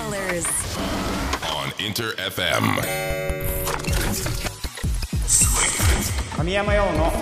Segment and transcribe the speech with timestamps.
[0.00, 0.46] colors.
[1.44, 2.62] on Inter FM.
[6.36, 7.12] 神山用の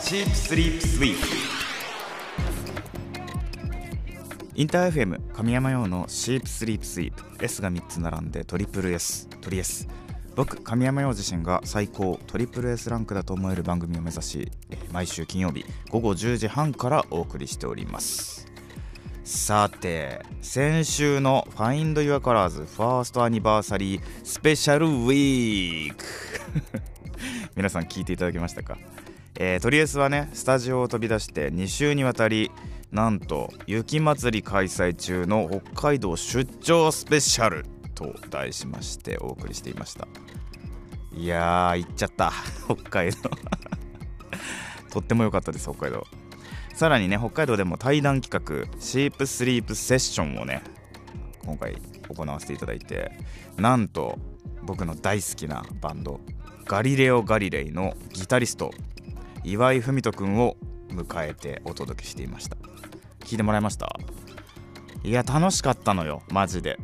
[0.00, 1.26] シープスリープスイープ
[4.56, 9.86] インター FM 神山用のシープスリープスイープ S が3つ並んでトリプル S トリ S
[10.34, 18.43] 僕神山用自身が最高トリプル S ランクだと思える番組を目指しえー毎週金曜日午後10時半からお送りしております
[19.24, 26.04] さて先週の Find Your Colors ファーストアニバーサリースペシャルウィーク。
[27.56, 28.76] 皆さん聞いていただけましたか、
[29.36, 32.50] えー、とりあえずはねスタジオを飛び出して2週にわたり
[32.92, 40.06] なんと雪まつり開催中の北海道出張スペシャルと題しましてお送りしていました。
[41.16, 42.30] いやー行っちゃった。
[42.68, 43.30] 北海道。
[44.92, 46.06] とっても良かったです北海道。
[46.74, 50.62] さらにね北海道でも対談企画シープスリープセッションをね
[51.44, 51.76] 今回
[52.08, 53.12] 行わせていただいて
[53.56, 54.18] なんと
[54.62, 56.20] 僕の大好きなバンド
[56.64, 58.72] ガリレオ・ガリレイのギタリスト
[59.44, 60.56] 岩井文人くんを
[60.88, 62.56] 迎えてお届けしていました。
[63.20, 63.88] 聞いてもらいました？
[65.02, 66.78] いや楽しかったのよマジで。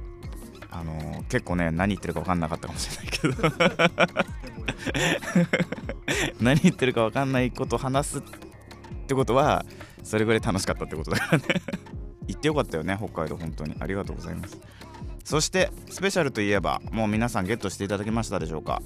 [0.70, 3.34] あのー結構ね何言ってるか分かんなかったかもしれないけど。
[6.40, 8.22] 何言ってるか分かんないことを話すっ
[9.06, 9.64] てことは
[10.02, 11.44] それぐらい楽しかったってことだからね。
[12.26, 13.74] 行ってよかったよね北海道本当に。
[13.80, 14.58] ありがとうございます。
[15.24, 18.82] そしてスペシャルといえばもう皆さんゲットしていただけましたでしょうか。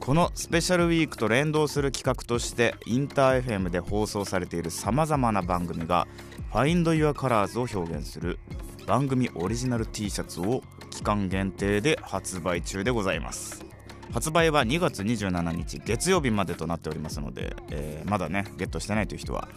[0.00, 6.06] このスペシャルウィークと連動する企画としてインター FM で放送されているさまざまな番組が
[6.52, 8.38] Find Your Colors を表現する
[8.86, 13.64] 番組オリジナル T シャツを期間限定で発売中でございます。
[14.12, 19.48] 発売は2月27日月曜日までとなっておりますので、えーまだねゲットしてないという人は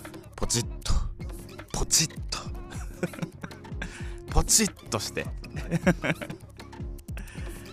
[1.81, 2.37] ポチッと。
[4.29, 5.25] ポチッとして。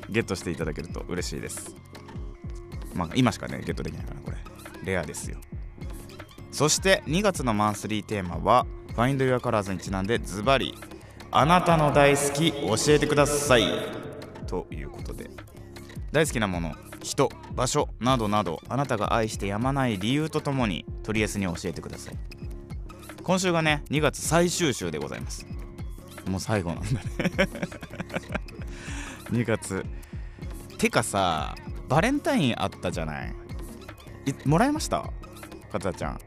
[0.09, 1.77] ゲットしていただけると嬉しいです。
[2.95, 4.39] まあ今しかねゲットできないからこれ。
[4.83, 5.37] レアですよ。
[6.51, 8.67] そして2月のマンスリーテーマは
[8.97, 10.75] Find Your Colors にちなんでズバリ
[11.31, 13.69] あなたの大好き教えてください。
[14.47, 15.29] ということで。
[16.13, 22.38] 大好きなもの人場所などなどあなたが愛してやまない理由とともにとりあえずに教えてください。
[23.29, 25.47] 今週がね2月最終週でございます。
[26.27, 26.99] もう最後なんだね。
[29.31, 29.85] 2月。
[30.79, 31.55] てかさ
[31.91, 33.35] バレンタインあったじゃない？
[34.47, 35.11] もらいました？
[35.71, 36.19] かたちゃん。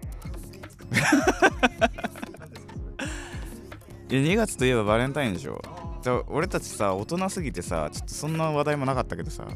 [4.11, 5.59] いや2月といえばバレンタインでしょ。
[6.03, 9.47] じゃ俺たちさ大人すぎてさちょっとそんな話題もなかったけどさ。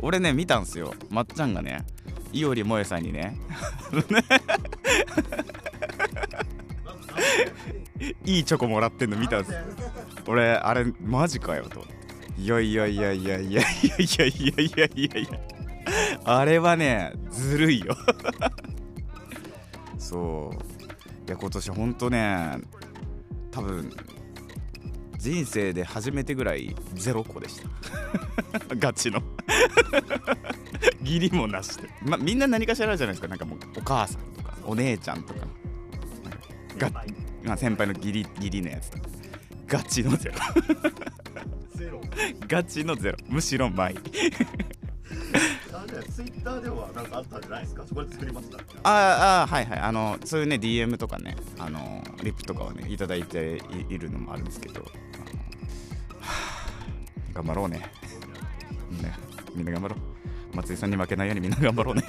[0.00, 0.94] 俺ね見たんすよ。
[1.10, 1.86] まっちゃんがね
[2.32, 3.38] いおりもえさんにね。
[8.24, 9.52] いいチョコもらってんの見たんす。
[10.26, 11.84] 俺あれマジかよと。
[12.38, 15.40] いやいやいやいやいやいやいやいやいやいやいや。
[16.24, 17.94] あれはねずるいよ。
[19.98, 20.56] そう。
[21.28, 22.58] いや今年ほんとね
[23.50, 23.90] 多分
[25.18, 27.68] 人生で初めてぐらいゼロ個でした。
[28.76, 29.22] ガチの。
[31.02, 33.28] 義理もなしで、ま、みんな何かしらあるじゃないですか。
[33.28, 35.40] なんかもうお母さんとかお姉ちゃんとか。
[35.40, 37.04] かガ
[37.44, 38.90] まあ、先輩の義理義理のやつ
[39.66, 40.34] ガチのゼロ。
[41.76, 42.00] ゼロ。
[42.48, 43.18] ガチのゼロ。
[43.28, 43.94] むしろ前。
[43.94, 44.00] ツ
[46.22, 47.84] イッターではなんかあったんじゃないですか？
[47.86, 49.78] そこで作りましたあーあーはいはい。
[49.80, 54.80] あのそういうね DM とかねあのリップとかをねいただいていいるのもあるんですけど。
[54.82, 54.86] は
[56.20, 56.70] あ
[57.34, 57.82] 頑張ろうね。
[58.90, 59.08] みんな
[59.56, 60.56] みんな頑張ろう。
[60.56, 62.02] 松井さんに負けないようにみんな頑張ろうね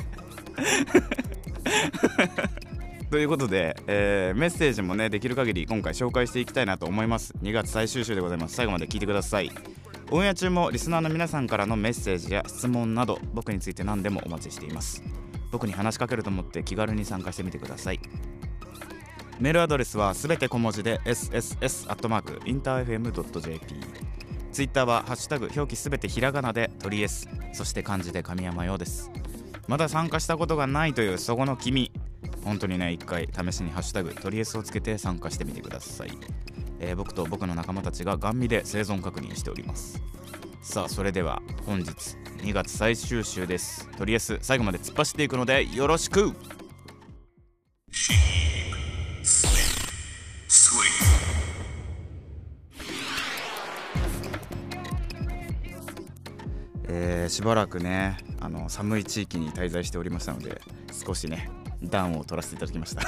[3.12, 7.34] ということで、えーメッセージもねできる限り今回紹介していきたいなと思います。
[7.44, 8.56] 2月最終週でございます。
[8.56, 9.52] 最後まで聞いてください。
[10.12, 15.04] オンエア中もリスナーの皆さんからのメッセージや質問など僕について何でもお待ちしています。
[15.52, 18.00] 僕に話しかけると思って気軽に参加してみてください。
[19.42, 23.75] メールアドレスはすべて小文字で sss.interfm.jp
[24.54, 29.12] ツイッターはハッシュタグ表記すべてひらがなで鳥 S そして漢字で神山用です。
[29.68, 31.92] まだ参加したことがないというそこの君。
[32.44, 36.12] 本当にね一回試しにハッシュタグ鳥 S をつけて参加してみてください、
[36.80, 40.02] えー僕と僕の仲間たちがガン見で生存確認しております。
[40.62, 41.90] さあそれでは本日
[42.44, 43.88] 2月最終週です。
[43.98, 46.34] とりあえず最後まで突っ走っていくのでよろしく。
[56.88, 60.62] えーしばらくねあの寒い地域に滞在しておりましたので
[60.92, 61.50] 少しね
[61.83, 63.01] 暖を取らせていただきました。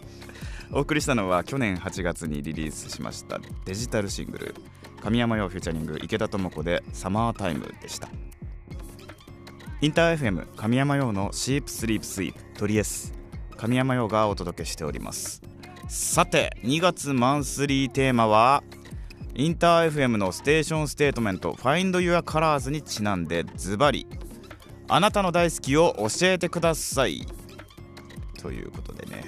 [0.72, 4.54] お送りしたのは去年8月にリリースしましたデジタルシングル
[5.00, 8.08] 神山羊 featuring 池田智子でサマータイムでした。
[9.80, 13.12] インター FM 神山羊の Sheep Sleep Sweep トリエス。
[13.56, 15.42] 神山羊がお届けしております。
[15.88, 18.64] さて2月マンスリーテーマは
[19.34, 24.06] インター FM のステーションステートメント Find Your Colors にちなんでズバリ。
[24.88, 27.26] あなたの大好きを教えてください。
[28.36, 29.24] ということでね、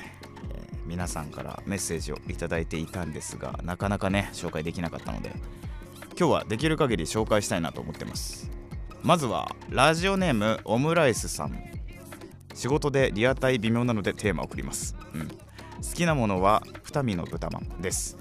[0.54, 5.32] えー皆さんからメッセージをいただいていたんですがなかなかね紹介できなかったので
[6.18, 8.50] 今日はできる限り紹介したいなと思ってます。
[9.02, 11.56] まずはラジオネームオムライスさん。
[12.54, 15.34] 仕事でリアタイ微妙なのでテーマを送ります、うん、好
[15.94, 18.16] きなものは二見の豚まんです。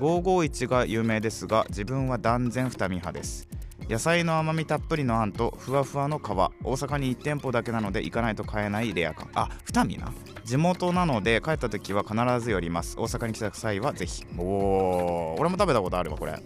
[0.00, 3.46] 551が有名ですが自分は断然二見派です。
[3.88, 6.22] 野菜の甘みたっぷりのあんとふわふわの皮。
[6.22, 9.30] 大阪に1店舗だけなので行かないと買えないレア感。
[9.34, 10.12] あ二見な。
[10.44, 12.98] 地元なので帰った時は必ず寄ります。
[12.98, 14.26] 大阪に来た際はぜひ。
[14.36, 16.42] おお俺も食べたことあるわこれ。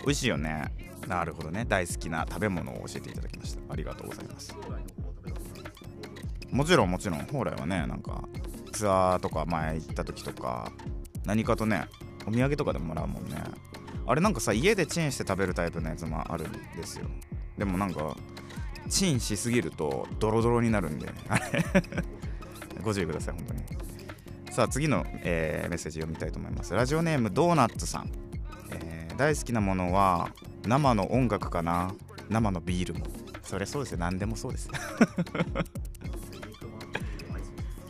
[0.00, 0.72] 美味しいよね。
[1.06, 1.66] なるほどね。
[1.68, 3.60] 大好きな食べ物を教えていただきました。
[3.70, 4.56] ありがとうございます。
[6.50, 7.18] もちろんもちろん。
[7.18, 8.26] 蓬莱はねなんか
[8.72, 10.72] ツアーとか前行った時とか
[11.26, 11.86] 何かとね
[12.26, 13.36] お土産とかでももらうもんね。
[14.08, 17.06] あれなんかさ家でチンして食べるタイプのやつもあるんですよ。
[17.58, 18.16] でもなんか
[18.88, 21.12] チンしすぎるとドロドロになるんで。
[22.82, 23.60] ご注意ください本当に。
[24.50, 26.72] さあ次の、えーメッセージ読みたいと思います。
[26.72, 28.10] ラジオネームドーナッツさん、
[28.72, 30.30] えー大好きなものは
[30.66, 31.92] 生の音楽かな？
[32.30, 33.06] 生のビールも。
[33.42, 33.98] それそうですよ。
[33.98, 34.68] 何でもそうです。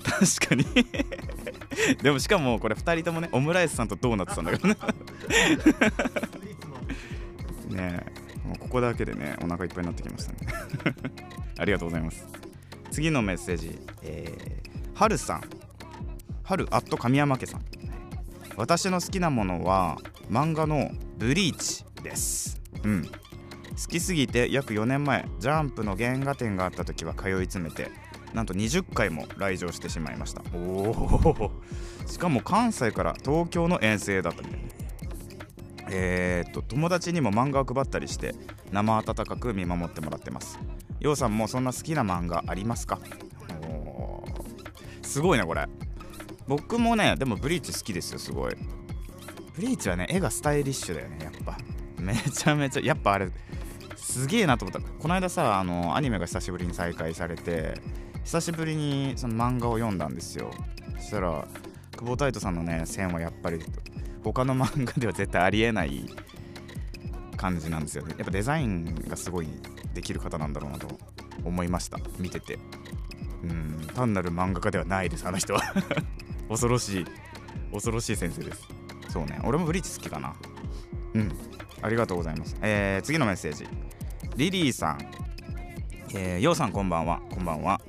[0.02, 0.64] 確かに。
[2.02, 4.80] でもしかもこれ2人ともねオムライスさんとドーナツさんだからね。
[7.68, 8.02] ね
[8.44, 10.38] えもうここだけでねお腹いっぱいになってきましたね。
[11.58, 12.26] ありがとうございます。
[12.90, 15.42] 次のメッセージ、えー、はるさん。
[16.42, 17.64] はるアット神山家さん。
[18.56, 19.98] 私の好きなものは
[20.30, 22.60] 漫画のブリーチです。
[22.82, 23.04] うん。
[23.04, 23.10] 好
[23.88, 27.90] きすぎて約4年前ジャンプの原画展があった時は通い詰めて
[28.34, 30.42] なんと20回も来場してしまいました。
[30.54, 31.50] おお
[32.06, 34.60] しかも関西から東京の遠征だったみたい
[35.90, 38.34] えー、っと友達にも漫画を配ったりして
[38.72, 40.58] 生温かく見守ってもらってます。
[41.00, 42.98] ようさんもそんな好きな漫画ありますか？
[45.02, 45.66] すごいねこれ。
[46.46, 48.54] 僕もねでもブリーチ好きですよすごい。
[49.54, 51.56] ブリーチはね絵がスタイリッシュだよねやっぱ。
[51.98, 53.30] めちゃめちゃやっぱあれ
[53.96, 54.86] すげえなと思った。
[54.86, 57.80] この間さあのアニメが久しぶりに再開されて
[58.28, 60.50] 久しぶりにその漫画を読んだんですよ。
[60.98, 61.48] そしたら
[61.92, 63.58] 久保太斗さんのね線はやっぱり
[64.22, 66.04] 他の漫画では絶対ありえない
[67.38, 68.16] 感じなんですよね。
[68.18, 69.48] やっぱデザインがすごい
[69.94, 70.88] できる方なんだろうなと
[71.42, 71.98] 思いました。
[72.18, 72.58] 見てて。
[73.44, 73.86] うん。
[73.94, 75.62] 単なる漫画家ではないですあの人は。
[76.50, 77.06] 恐ろしい。
[77.72, 78.68] 恐ろしい先生です。
[79.08, 79.40] そうね。
[79.42, 80.36] 俺もブリーチ好きかな。
[81.14, 81.32] うん。
[81.80, 82.58] ありがとうございます。
[82.60, 83.66] えー、次のメッセージ。
[84.36, 84.98] リリーさん。
[86.14, 87.22] えー、ようさんこんばんは。
[87.30, 87.80] こんばんは。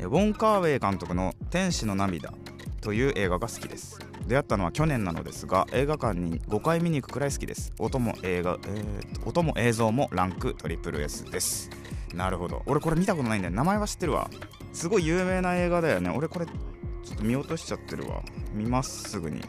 [0.00, 2.32] ウォン・カーウェイ監督の「天使の涙」
[2.80, 3.98] という映画が好きです。
[4.26, 7.72] 出会ったのは去年なのですが映画館に5回見に行くくらい好きです。
[7.78, 11.70] 音も映画、えー音も映像もランクトリプル S です。
[12.14, 12.62] なるほど。
[12.66, 13.54] 俺これ見たことないんだよ。
[13.54, 14.30] 名前は知ってるわ。
[14.72, 16.10] すごい有名な映画だよね。
[16.10, 18.22] 俺これちょっと見落としちゃってるわ。
[18.52, 19.40] 見ますすぐに。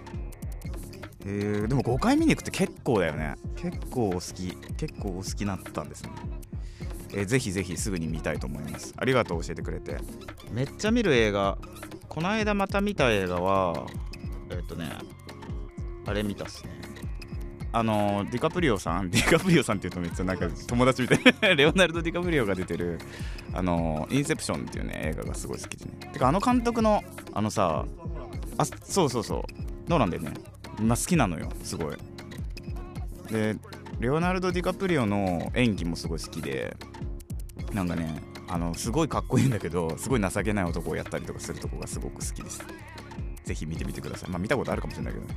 [1.25, 3.35] えー、でも5回見に行くって結構だよね。
[3.55, 4.55] 結構お好き。
[4.77, 6.11] 結構お好きになったんですね。
[7.13, 8.93] えーぜひぜひすぐに見たいと思います。
[8.97, 9.97] ありがとう教えてくれて。
[10.51, 11.57] めっちゃ見る映画。
[12.07, 13.85] この間また見た映画は
[14.49, 14.89] えっとね
[16.05, 16.79] あれ見たっすね。
[17.71, 19.09] あのディカプリオさん？
[19.11, 21.19] ディカプリオさんって言うとめっちゃなんか友達みたい。
[21.41, 22.99] な レオナルド・ディカプリオが出てる
[23.53, 25.91] あのインセプションっていうね映画がすごい好きでね。
[26.13, 27.85] てかあの監督のあのさ
[28.57, 29.43] あそうそうそう。
[29.89, 30.33] ノーランだよね。
[30.81, 31.97] まあ好きなのよすごい。
[33.31, 33.55] で
[33.99, 36.75] レオナルド・ディカプリオの演技もすごい好きで
[37.73, 42.63] なんかねあのすごいかっこいいんだけどすごい情けない男をやったりとかするとこがすごく好きです。
[43.43, 44.29] ぜひ見てみてください。
[44.29, 45.35] まあ見たことあるかもしれないけどね。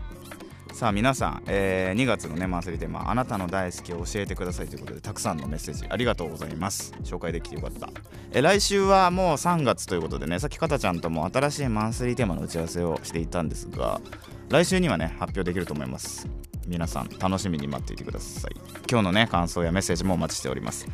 [0.72, 6.94] さあ皆さん、えー2月のねマンスリーテーマ「あなたの大好きを教えてください」ということでたくさんのメッセージありがとうございます。
[7.02, 7.90] 紹介できてよかった、
[8.32, 14.00] え来週はもう3月ということでねさっきかたちゃんとも新しいマンスリーテーマの打ち合わせをしていたんですが
[14.48, 16.26] 来週にはね発表できると思います。
[16.66, 18.52] 皆さん楽しみに待っていてください。
[18.90, 20.86] 今日のね感想やメッセージもお待ちしております。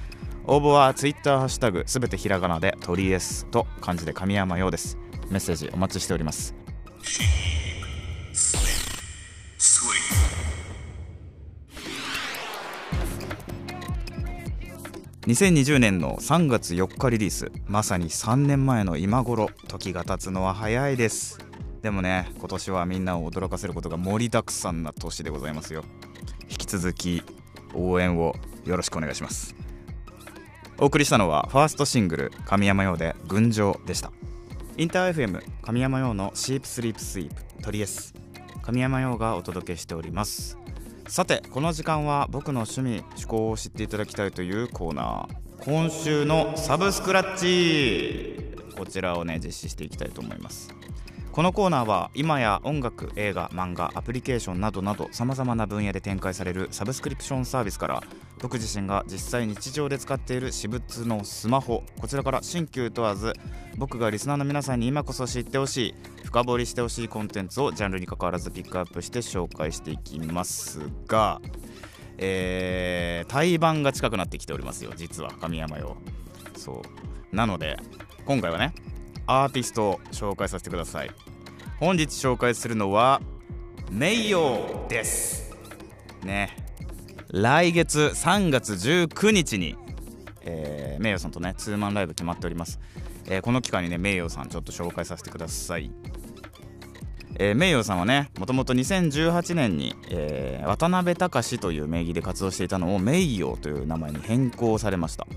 [0.45, 4.97] 応募は Twitter ハッシュタグすべてひらがなで鳥エスと漢字で神山用です。
[5.31, 6.55] メッセージお待ちしております。
[15.27, 17.53] 2020年の3月4日リリース。
[17.67, 19.51] まさに3年前の今頃。
[19.67, 21.48] 時が経つのは早いです。
[21.83, 25.85] でもね今年はみんなを驚かせることが盛りだくさんな年でございますよ。
[26.51, 27.23] 引き続き
[27.75, 29.55] 応援をよろしくお願いします。
[30.79, 34.13] お送りしたのはファーストシングル神山用で群青でした。
[34.77, 38.15] インター FM 神山用のシープスリープスイープトリエス。
[38.63, 40.59] 神山用がお届けしております。
[41.07, 45.65] さてこの時間は僕の趣味趣向を知っていただきたいというコーナー。
[45.65, 48.57] 今週のサブスクラッチ。
[48.77, 50.73] こちらをね実施していきたいと思います。
[51.39, 58.03] このコーナーは今や音楽映画漫画アプリケーションなどなどさまざまな分野で展開されるサブスクリプションサービスから
[58.43, 63.35] 僕自身が実際日常で使っている私物のスマホこちらから新旧問わず
[63.77, 71.41] 僕がリスナーの皆さんに今こそ知ってほしい深掘りしてほしいコンテンツをジャンルに関わらずピックアップして紹介していきますが
[72.17, 75.99] えー、対バンが近くなってきておりますよ実は神山よ
[76.57, 76.83] そ
[77.33, 77.37] う。
[77.37, 77.77] なので
[78.27, 78.75] 今回はね
[79.29, 81.11] アーティストを紹介させてください。
[81.81, 83.21] 本日紹介するのは
[83.93, 85.55] 名誉です。
[86.25, 86.57] ね。
[87.29, 89.77] 来月3月19日に、
[90.41, 92.81] えー、名誉さんとねツーマンライブ決まっております、
[93.27, 95.93] えー、この機会にね名誉さんちょっと紹介させてください。
[97.37, 105.29] えー、名誉さんはねもともと2018年に、えー、渡辺隆という名義で活動していたのを名誉という名前に変更されました。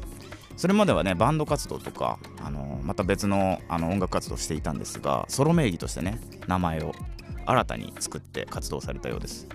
[0.58, 6.94] それまではねバンド活動とか、あの、また別のあの音楽活動をしていたんですがソロ名義としてね名前を
[7.46, 9.48] 新たに作って活動されたようです、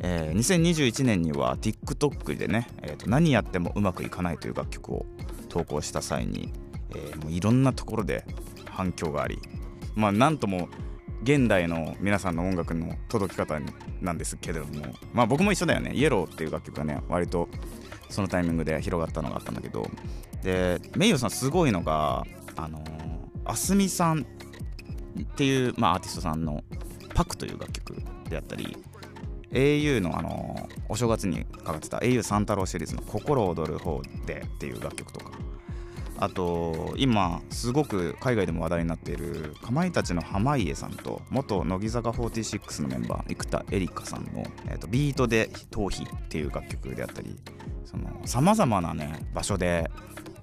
[0.00, 5.06] えー、2021年には TikTok でね、えーと「何やってもうまくいかない」という楽曲を
[5.48, 6.52] 投稿した際に、
[6.90, 8.24] えー、もういろんなところで
[8.66, 9.38] 反響があり
[9.94, 10.68] まあなんとも
[11.22, 13.60] 現代の皆さんの音楽の届き方
[14.00, 17.48] なんですけれどもまあ僕も一緒だよね「イエローっていう楽曲がね割と
[18.08, 19.88] そのタイミングで広がったのがあったんだけど
[20.42, 22.24] でメイヨさんすごいのが
[22.56, 22.82] あの
[23.44, 26.62] あすみさんっていう、まあ、アーティストさんの
[27.14, 28.76] 「パク」という楽曲であったり
[29.52, 35.32] au のあのお正月にかかってた au 三太郎シリーズの「心躍る方で」っていう楽曲とか。
[36.18, 47.36] あと今すごく海外でも話題になっているかまいたちの濱家さんと元乃木坂46のメンバー生田絵梨花さんの、えーと、ビートで「逃避」っていう楽曲であったり
[48.24, 49.90] さまざまなね場所で、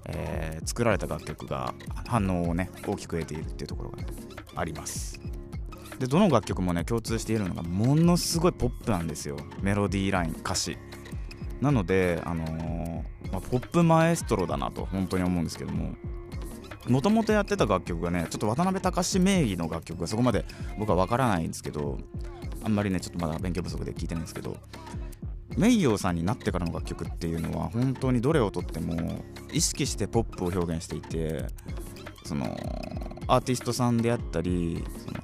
[0.06, 1.74] えー、作られた楽曲が
[2.06, 4.06] 反応をね大きく得ているっていうところが、ね、
[4.56, 5.20] あります。
[5.98, 9.36] でどの楽曲もね共通しているのがものすごいポップなんですよ。
[9.60, 10.78] メロディーライン歌詞。
[11.60, 15.94] なのであのーまあ、ポップマエストロだなと本当に思うんですけども。
[16.88, 20.46] もともとやってた楽曲がねちょっと渡辺隆名義の楽曲がそこまで
[20.78, 21.98] 僕は分からないんですけど
[22.64, 24.56] あんまりねちょっとまだ勉強不足で聞いてないんですけど
[25.60, 31.44] 名誉さんになってからの楽曲っていうのは本当にどれをとっても意識してポップを表現していて
[32.24, 32.46] その
[33.26, 35.20] アーティストさんであったりその、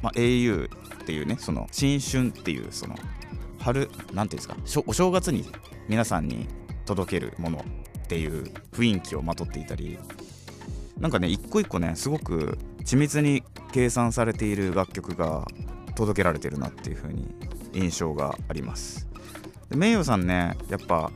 [0.00, 2.94] まあ、au っていうねその新春っていうその
[3.58, 5.44] 春なんていうんですかお正月に
[5.88, 6.46] 皆さんに
[6.86, 7.64] 届けるもの
[8.04, 9.98] っていう雰囲気をまとっていたり
[10.96, 15.44] なんかね一個一個ねすごく緻密に計算されている楽曲が
[15.96, 17.34] 届けられてるなっていう風に
[17.72, 19.11] 印象があります。
[19.72, 21.10] で名誉さんねやっぱ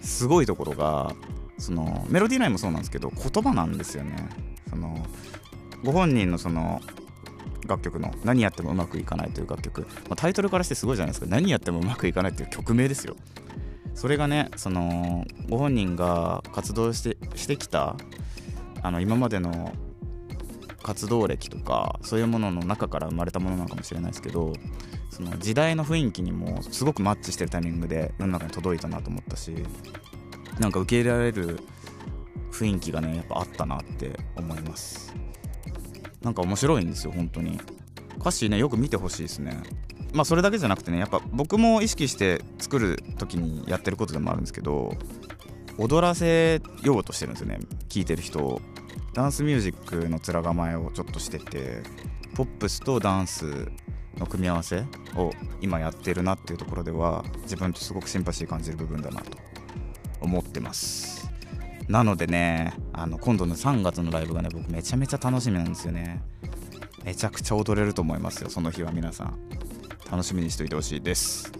[0.00, 1.14] すごいところが
[1.58, 4.16] そのメロディーラインもそうなんですけど言葉なんですよね。
[4.68, 4.96] その
[5.84, 6.80] ご本人のその
[7.66, 11.26] 楽曲の「何やってもうまくいかない」という楽曲、まあ、タイトルからしてすごいじゃないですか。
[11.28, 13.16] 何やってもうまくいかないっていう曲名ですよ。
[13.94, 17.96] それがねそのご本人が活動してしてきた
[18.82, 19.74] あの今までの
[20.82, 24.54] 活動歴とかそういうものの中から生まれたものなのかもしれないですけど
[25.20, 29.54] その時代の雰囲気にもすごくマッチしてるタイミングで世の中に届いたなと思ったし
[30.58, 31.60] なんか受け入れられる
[32.50, 35.14] 雰囲気がねやっぱあったなって思います。
[36.22, 37.58] なんか面白いんですよ本当に。
[38.18, 39.62] 歌詞ねよく見てほしいですね。
[40.12, 44.92] まあそれだけじゃなくてねやっぱ僕も意識して作る時にやってることでもあるんですけど
[45.78, 48.60] 踊らせようとしてるんですよね聴いてる人を。
[49.12, 51.82] ダンスミュージックの面構えをちょっとしてて
[52.34, 53.70] ポップスとダンス
[54.18, 54.84] の組み合わせ
[55.16, 59.38] を今やってるなっていうところでは自分とすごくシンパシー感じる部分だなと
[60.20, 61.30] 思ってます
[61.88, 66.22] なのでねあの今度の3月のライブがね僕めちゃめちゃ楽しみなんですよね
[67.04, 69.50] めちゃくちゃ踊れると思いますよその日は皆さん
[70.10, 71.52] 楽しみにしておいてほしいです。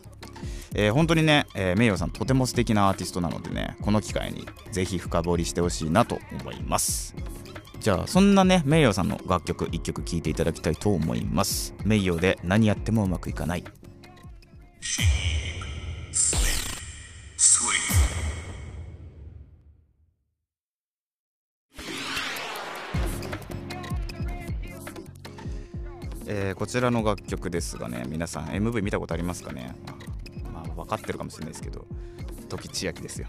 [0.74, 7.14] えー、本当にね、えー、名誉さんとても素敵なアーティストなのでね、この機会にぜひ深掘りしてほしいなと思います。
[7.80, 11.74] じゃあ、そんなね、名誉さんの楽曲1曲聴いていただきたいと思います。
[11.84, 13.64] 名誉で何やってもうまくいかない。
[26.26, 29.74] えーこちらの楽曲ですがね皆さん MV 見たことありますかね？
[30.52, 31.86] まあ分かってるかもしれないですけど
[32.48, 33.26] 時千秋ですよ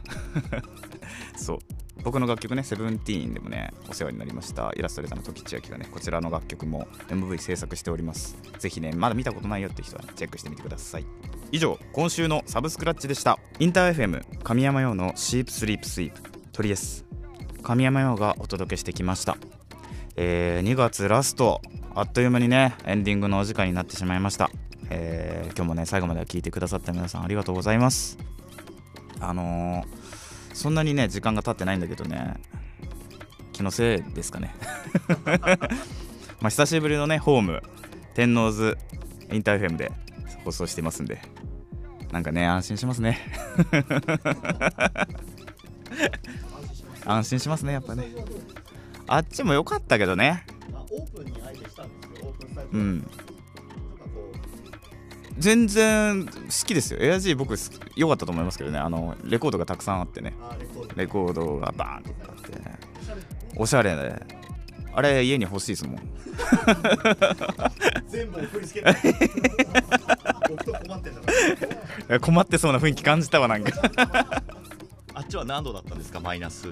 [1.35, 1.59] そう
[2.03, 4.71] 僕の楽曲ね「セブンティーンでもねお世話になりました。
[4.75, 8.35] イラストレーターの時千秋がねこちらの楽曲も MV 制作しております。
[8.59, 11.05] ぜひねまだ見たことないよって人は、ね、チェックしてみてください。
[11.51, 13.39] 以上今週のサブスクラッチでした。
[13.59, 17.05] インター FM 神山用のシープスリープスイープトリエス
[17.61, 19.37] 神山用がお届けしてきました。
[20.15, 21.61] えー2月ラスト
[21.93, 24.49] あっという間にねエンディングのお時間になってしまいました、
[24.89, 28.17] えー今日もね最後まで聞いてくださった皆さんありがとうございます。
[29.19, 30.00] あのー
[30.53, 32.35] そんなにね時間が経ってないんだけどね。
[33.53, 34.53] 気のせいですかね。
[36.41, 37.61] まあ久しぶりのねホーム
[38.13, 38.77] 天王洲
[39.31, 39.91] インターフェムで
[40.43, 41.21] 放送してますんで。
[42.11, 43.19] なんかね安心しますね。
[47.05, 48.05] 安心しますねやっぱね。
[49.07, 50.45] あっちも良かったけどね。
[52.73, 53.07] うん
[55.37, 56.31] 全然好
[56.65, 56.99] きですよ。
[57.01, 58.79] エアジー僕す良かったと思いますけどね。
[58.79, 60.33] あのレコードがたくさんあってね。
[60.95, 61.57] レコード。
[61.57, 62.79] がバーンってあってね。
[63.55, 63.95] おしゃれ。
[63.95, 64.25] で。
[64.93, 65.99] あれ家に欲しいですもん。
[68.09, 68.81] 全部送りつけ
[72.19, 73.71] 困ってそうな雰囲気感じたわなんか。
[75.13, 76.19] あっちは何度だったんですか？
[76.19, 76.67] マイナス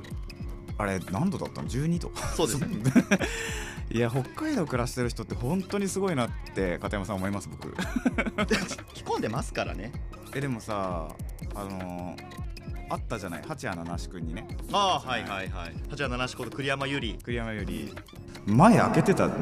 [0.80, 2.12] あれ何度だったの？12度？
[2.36, 2.58] そうです。
[2.62, 2.68] ね
[3.92, 7.72] いや北海道暮らしてる人って本当にすごいなって片山さん思います僕。
[8.94, 9.92] 着込んでますからね。
[10.34, 11.10] えでもさ
[11.56, 12.40] あのー
[12.92, 13.44] あったじゃない？
[13.48, 14.48] 八谷七志くんにね。
[14.72, 15.74] ああはいはいはい。
[15.92, 17.94] 八谷七志こと栗山由里栗山より
[18.48, 19.36] 前開けてたの？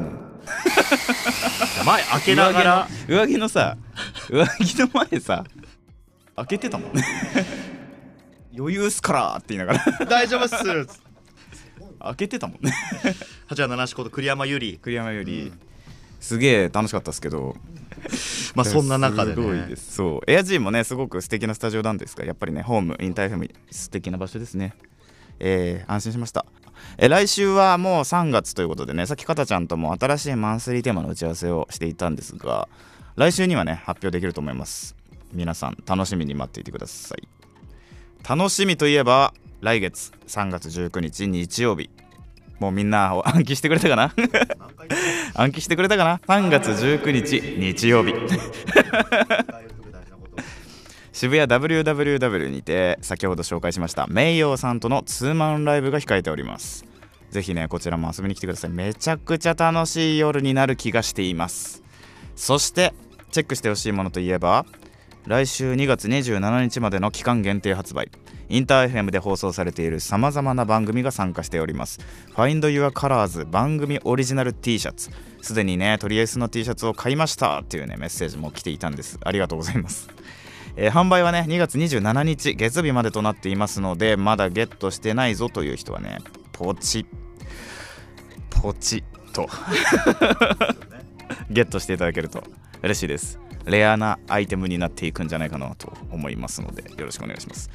[1.86, 2.88] 前開けながら。
[3.08, 3.76] 上着の上着のさ
[4.30, 5.44] 上着の前さ
[6.36, 7.04] 開けてたもんね。
[8.56, 10.06] 余裕っすからって言いながら。
[10.06, 11.00] 大丈夫っす
[12.00, 12.72] 開けてたもんね。
[13.46, 14.78] 八谷七志こと栗山由里。
[14.78, 15.52] 栗山より、
[16.20, 17.56] すげえ楽しかったですけど。
[18.54, 19.94] まあそんな中ですごいねです。
[19.94, 20.30] そう。
[20.30, 24.74] エアジーもねすごく素敵なスタジオなんですがやっぱりねホームインターフェム素敵な場所ですね。
[25.40, 26.46] えー安心しました。
[26.96, 32.68] え来週はもう3月ということでねさっきかたちゃんとも新しいマンスリーテーマの打ち合わせをしていたんですが
[33.16, 34.94] 来週にはね発表できると思います。
[35.32, 37.28] 皆さん楽しみに待っていてください。
[38.28, 41.90] 楽しみといえば来月3月19日日曜日。
[42.60, 44.12] もうみんな 暗記してくれたかな？
[45.34, 48.14] 暗記してくれたかな？3月19日日曜日。
[51.12, 56.84] 渋谷 WWW にて先ほど紹介しました名誉さんとのツーマンライブが控えております。
[57.30, 58.70] ぜひねこちらも遊びに来てください。
[58.70, 61.82] めちゃくちゃ楽しい夜になる気がしています。
[62.36, 62.94] そして
[63.32, 64.64] チェックしてほしいものといえば
[65.26, 68.10] 来週2月27日までの期間限定発売。
[68.48, 72.00] インター FM で放送されているさまざまな番組が参加しております。
[72.34, 75.10] Find Your Colors 番組オリジナル T シャツ。
[75.42, 77.60] すでにねとりあえずの T シャツを買いました。
[77.60, 79.18] っていうねメッセージも来ていたんです。
[79.22, 80.08] ありがとうございます。
[80.76, 86.18] えー販売はね2月27日月曜日までとなっていますのでまだゲットしてないぞという人はね
[86.52, 87.04] ポチ。
[88.50, 89.48] ポチと。
[91.50, 92.42] ゲットしていただけると。
[92.82, 93.38] 嬉しいです。
[93.66, 97.70] レアなアイテムになっていくんじゃないかなと思いますのでよろしくお願いします。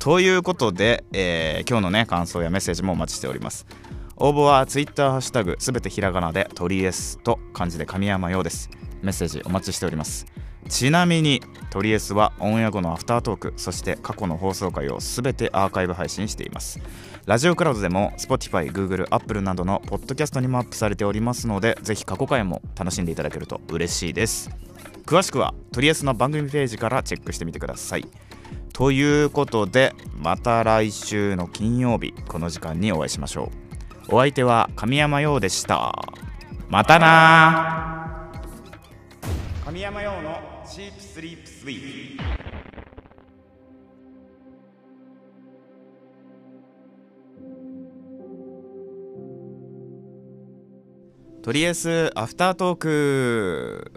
[0.00, 3.66] ということで、えー今日のね感想やメッセージもお待ちしております。
[4.16, 8.70] 応募は Twitter ハッシュタグすべてひらがなでトリエスと漢字で神山ようです。
[9.02, 10.24] メッセージお待ちしております。
[10.70, 16.80] ちなみにトリエスはオンエア後のアフタートークそして過去の放送回をすべてアーカイブ配信しています。
[17.26, 24.50] ラジオクラウドでも Spotify、Google、Apple などのポッドキャストにもアップされておりますのでぜひ過去回も楽しんでいただけると嬉しいです。
[25.04, 28.06] 詳しくはトリエスの番組ページからチェックしてみてください。
[28.80, 33.50] ということでまた来週の金曜日この時間にお会いしましょ
[34.08, 34.14] う。
[34.14, 35.94] お相手は神山陽でした。
[36.70, 38.32] またな
[39.66, 42.16] 神山陽のチープスリープスイー
[51.36, 51.42] ト。
[51.42, 53.92] とりあえずアフタートーク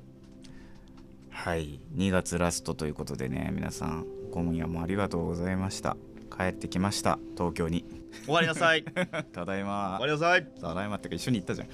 [1.43, 1.81] はい。
[1.97, 5.97] 2月ラストということでね皆さん今夜もありがとうございました。
[6.31, 7.19] 帰ってきました。
[7.37, 7.83] 東京に。
[8.23, 8.85] 終わりなさい。
[9.33, 9.97] ただいま。
[9.99, 10.45] 終わりなさい。
[10.61, 11.67] ただいまってか一緒に行ったじゃん。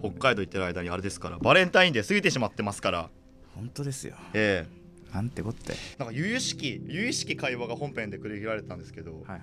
[0.00, 1.36] 北海道行ってる間にあれですから。
[1.36, 3.10] バレンタインデー過ぎてしまってますから。
[3.54, 4.16] 本当ですよ。
[4.32, 4.64] え
[5.12, 5.74] なんてこって。
[5.74, 9.42] えなんか由々しき由々しき会話が本編で繰り広げられたんですけど、はいはいは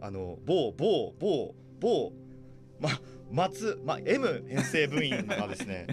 [0.00, 2.12] あの某某某某
[2.80, 2.90] ま
[3.30, 5.86] 松、ま、M 編成部員がですね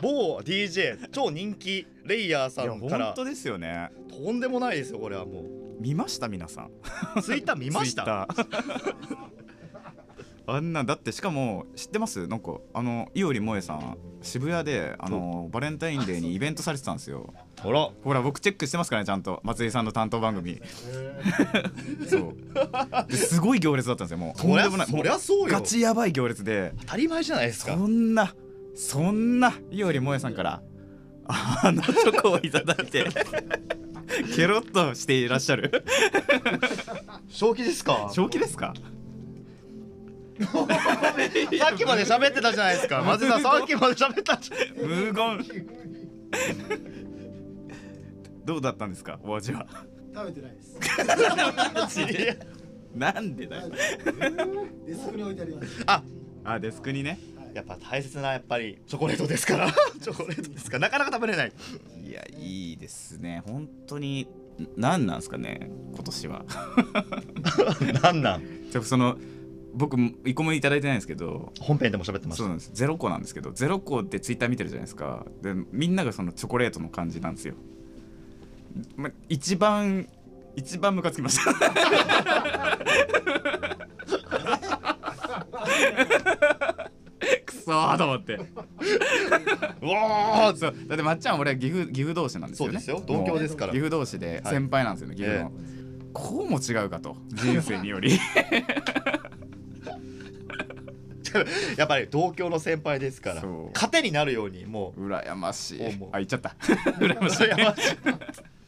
[0.00, 3.12] 某 DJ 超人気レイヤーさんから。
[3.16, 3.90] 当ですよね。
[4.10, 5.44] とんでもないですよこれはも
[5.80, 6.70] 見ました皆さん。
[7.16, 8.22] うツイッター見ました？
[8.22, 8.28] あ
[10.44, 12.26] あんなだってしかも知ってます？
[12.26, 17.32] なんかあの伊織萌さん渋谷であのバレンタインデーにイベントされてたんですよ。
[17.60, 17.88] ほら。
[18.04, 20.60] ほら僕チェックしてますからねちゃんと松井さんの担当番組。
[22.08, 22.36] そう。
[23.08, 24.40] ですごい行列だったんですよもう。
[24.40, 24.86] とんでもない。
[24.88, 25.46] そりゃそうよ。
[25.48, 26.72] ガチやばい行列で。
[26.80, 27.72] 当たり前じゃないですか。
[27.76, 28.32] そんな
[28.74, 30.62] そんな伊織萌さんから
[31.26, 33.06] あのチョコをいただいて
[34.34, 35.84] ケロッとしていらっしゃる。
[37.28, 38.10] 正気ですか？
[38.12, 38.74] 正気ですか？
[40.42, 40.46] さ
[41.74, 43.02] っきまで喋ってたじゃないですか。
[43.02, 44.38] 松井さんさっきまで喋った
[44.84, 45.66] 無言。
[48.44, 49.20] どうだったんですか？
[49.22, 49.66] お味は？
[50.14, 52.36] 食べてないです。
[52.96, 53.70] なんでだよ。
[54.86, 55.68] デスクに置いてあります。
[55.86, 56.02] あ
[56.44, 57.18] あデスクにね
[57.54, 59.72] やっぱ大切なやっぱりチョコレートですから。
[60.00, 60.80] チョコレートですから。
[60.80, 61.52] なかなか食べれない。
[62.04, 63.42] いやいいですね。
[63.46, 64.26] 本当に
[64.76, 66.44] 何なんですかね今年は。
[68.02, 68.42] なんなん？
[68.70, 69.16] ちょその
[69.74, 71.52] 僕一個もいただいてないんですけど。
[71.60, 72.42] 本編でも喋ってました。
[72.42, 72.70] そうなんです。
[72.72, 73.52] ゼロ個なんですけど。
[73.52, 75.26] ゼロ個ってツイッター見てるじゃないですか。
[75.42, 77.54] でみんながそのチョコレートの感じなんですよ、
[78.96, 80.08] ま、一番
[80.56, 81.52] 一番ムカつきました。
[86.34, 86.51] く
[87.64, 88.34] そーと思って。
[89.82, 90.74] うわーそう。
[90.86, 92.80] だってまっちゃん俺は岐阜岐阜同士なんですよね。
[92.80, 93.02] そうですよ。
[93.06, 93.72] 同郷ですから。
[93.72, 94.54] もう岐阜同士ではい。
[94.54, 95.52] 先輩なんですよね、岐阜の、
[96.12, 97.16] こうも違うかと。
[97.28, 98.18] 人生により。
[101.76, 103.40] やっぱり同郷の先輩ですから。
[103.40, 103.78] そう。
[103.78, 105.80] 糧になるようにも羨ましい。
[105.80, 106.08] 思う。
[106.12, 106.54] あ言っちゃった。
[107.00, 107.46] 羨ましい。
[107.46, 107.74] うやばい。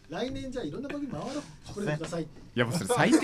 [0.08, 1.30] 来年じゃあいろんな番組回ろう。
[1.66, 2.22] チョコレートください。
[2.22, 3.18] いやもうそれ最低。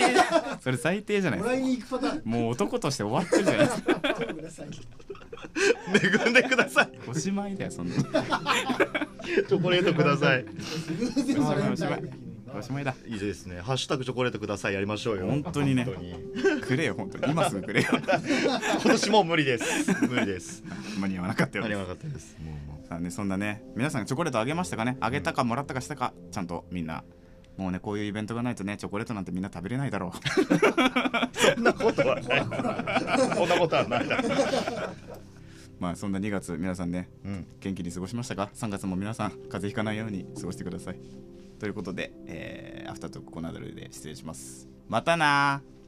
[0.60, 1.56] それ最低じゃないですか。
[1.56, 2.30] もらいに行くパターン。
[2.30, 3.94] もう男として終わってるじゃないですか。
[4.34, 4.66] ください。
[5.88, 6.90] 恵んでください。
[7.06, 7.94] おしまいだよそんな。
[7.94, 10.44] チョコレートください。
[10.44, 12.10] 偶然バレンタインデーの日に回る
[12.52, 12.96] おしまいだ。
[13.06, 13.60] いいですね。
[13.60, 14.74] ハッシュタグチョコレートください。
[14.74, 15.26] やりましょうよ。
[15.26, 15.86] 本当にね。
[16.62, 17.30] くれよ本当に。
[17.32, 17.88] 今すぐくれよ。
[17.94, 18.00] 今
[18.92, 19.92] 年もう無理です。
[20.08, 20.64] 無理です。
[20.98, 22.36] 間に合わなかったよありがかったです。
[22.40, 24.96] もうもさあねそんなね皆さんチョコレートあげましたかね？
[25.00, 26.12] あげたかもらったかしたか？
[26.32, 27.04] ちゃんとみんな。
[27.56, 30.10] もうねこういうイベントがないとねチョコレートなんてみんな食べれないだろう。
[30.10, 30.12] う
[31.54, 32.24] そんなことはない。
[33.36, 34.08] そんなことはない
[35.80, 37.46] まあそんな2月皆さんねうん。
[37.60, 40.96] 元気に過ごしましたか？3月も皆さん風邪ひかないように過ごしてください。
[41.58, 44.68] ということで、えーアフタートークこの辺りで失礼します。
[44.88, 45.79] またなー